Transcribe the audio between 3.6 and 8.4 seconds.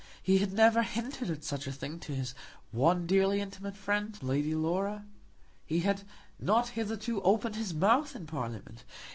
friend, Lady Laura. He had not hitherto opened his mouth in